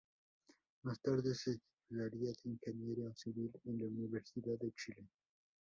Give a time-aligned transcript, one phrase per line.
[0.81, 5.07] Más tarde se titularía de ingeniero civil en la Universidad de Chile.